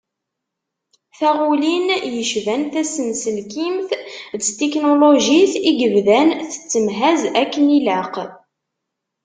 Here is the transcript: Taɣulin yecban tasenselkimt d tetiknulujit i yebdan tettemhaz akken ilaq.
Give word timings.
Taɣulin 1.17 1.87
yecban 2.17 2.63
tasenselkimt 2.73 3.89
d 4.37 4.39
tetiknulujit 4.45 5.53
i 5.69 5.71
yebdan 5.79 6.29
tettemhaz 6.51 7.21
akken 7.41 7.65
ilaq. 7.77 8.15